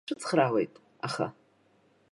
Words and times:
Сшәыцхраауеит, 0.07 0.73
аха. 1.07 1.27